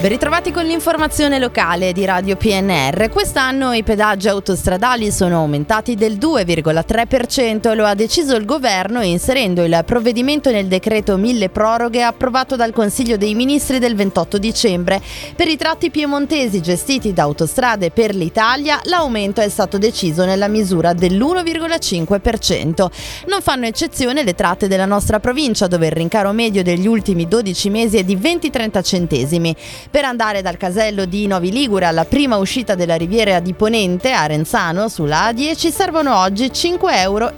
[0.00, 3.10] Ben ritrovati con l'informazione locale di Radio PNR.
[3.10, 9.82] Quest'anno i pedaggi autostradali sono aumentati del 2,3%, lo ha deciso il governo inserendo il
[9.84, 15.02] provvedimento nel decreto mille proroghe approvato dal Consiglio dei Ministri del 28 dicembre.
[15.36, 20.94] Per i tratti piemontesi gestiti da Autostrade per l'Italia l'aumento è stato deciso nella misura
[20.94, 22.90] dell'1,5%.
[23.26, 27.68] Non fanno eccezione le tratte della nostra provincia dove il rincaro medio degli ultimi 12
[27.68, 29.54] mesi è di 20-30 centesimi.
[29.90, 34.24] Per andare dal casello di Novi Ligure alla prima uscita della riviera di Ponente a
[34.24, 37.32] Renzano sulla A10 servono oggi 5,50 euro.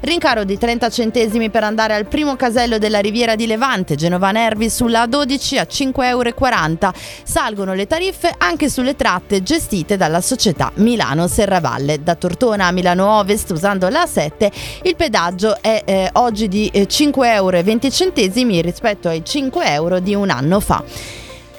[0.00, 4.68] Rincaro di 30 centesimi per andare al primo casello della riviera di Levante, Genova Nervi
[4.68, 6.92] sulla A12 a 5,40 euro.
[7.22, 12.02] Salgono le tariffe anche sulle tratte gestite dalla società Milano Serravalle.
[12.02, 14.50] Da Tortona a Milano Ovest usando la A7
[14.82, 20.30] il pedaggio è eh, oggi di 5,20 eh, euro rispetto ai 5 euro di un
[20.30, 20.82] anno fa.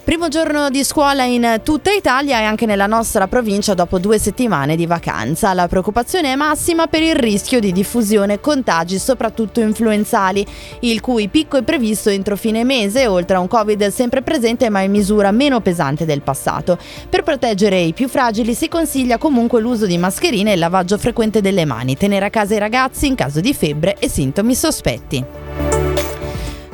[0.08, 4.77] Primo giorno di scuola in tutta Italia e anche nella nostra provincia dopo due settimane
[4.77, 5.53] di vacanza.
[5.53, 10.47] La preoccupazione è massima per il rischio di diffusione contagi, soprattutto influenzali,
[10.80, 14.80] il cui picco è previsto entro fine mese, oltre a un Covid sempre presente ma
[14.80, 16.80] in misura meno pesante del passato.
[17.09, 21.42] Per proteggere i più fragili si consiglia comunque l'uso di mascherine e il lavaggio frequente
[21.42, 25.66] delle mani, tenere a casa i ragazzi in caso di febbre e sintomi sospetti.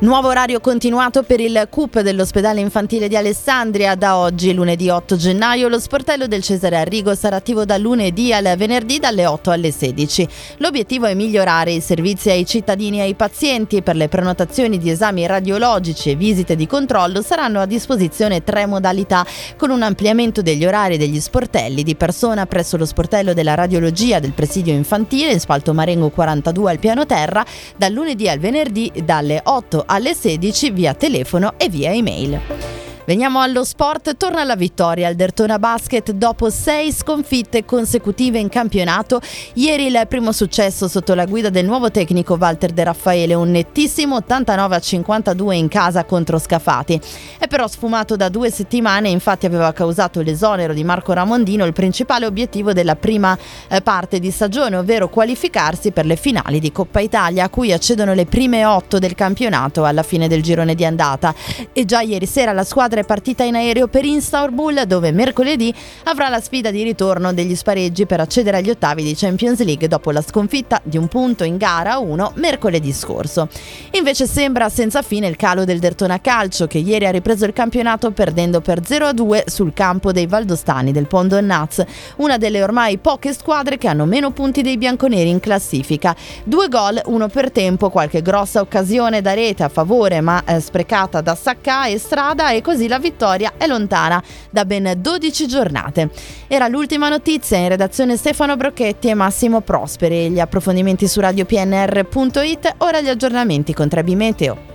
[0.04, 3.96] Nuovo orario continuato per il CUP dell'ospedale infantile di Alessandria.
[3.96, 8.56] Da oggi, lunedì 8 gennaio, lo sportello del Cesare Arrigo sarà attivo da lunedì al
[8.58, 10.28] venerdì dalle 8 alle 16.
[10.58, 13.82] L'obiettivo è migliorare i servizi ai cittadini e ai pazienti.
[13.82, 19.26] Per le prenotazioni di esami radiologici e visite di controllo saranno a disposizione tre modalità,
[19.56, 24.34] con un ampliamento degli orari degli sportelli di persona presso lo sportello della radiologia del
[24.34, 27.46] presidio infantile in spalto Marengo 42 al piano terra,
[27.78, 32.83] dal lunedì al venerdì dalle 8 alle alle 16 via telefono e via email.
[33.06, 39.20] Veniamo allo sport, torna la vittoria al Dertona Basket dopo sei sconfitte consecutive in campionato.
[39.56, 44.16] Ieri il primo successo sotto la guida del nuovo tecnico Walter De Raffaele, un nettissimo
[44.16, 46.98] 89 a 52 in casa contro Scafati.
[47.38, 52.26] È però sfumato da due settimane, infatti aveva causato l'esonero di Marco Ramondino, il principale
[52.26, 53.38] obiettivo della prima
[53.68, 58.14] eh, parte di stagione, ovvero qualificarsi per le finali di Coppa Italia, a cui accedono
[58.14, 61.36] le prime otto del campionato alla fine del girone di andata.
[61.74, 65.74] E già ieri sera la squadra squadra è partita in aereo per Istanbul dove mercoledì
[66.04, 70.12] avrà la sfida di ritorno degli spareggi per accedere agli ottavi di Champions League dopo
[70.12, 73.48] la sconfitta di un punto in gara 1 mercoledì scorso.
[73.92, 78.12] Invece sembra senza fine il calo del Dertona Calcio che ieri ha ripreso il campionato
[78.12, 81.84] perdendo per 0-2 sul campo dei Valdostani del Pondo Naz,
[82.18, 86.16] una delle ormai poche squadre che hanno meno punti dei bianconeri in classifica.
[86.44, 91.22] Due gol, uno per tempo, qualche grossa occasione da rete a favore ma eh, sprecata
[91.22, 96.10] da Sacca e Strada e così così la vittoria è lontana da ben 12 giornate.
[96.48, 100.30] Era l'ultima notizia in redazione Stefano Brocchetti e Massimo Prosperi.
[100.30, 104.73] Gli approfondimenti su radiopnr.it, ora gli aggiornamenti con Trebi Meteo.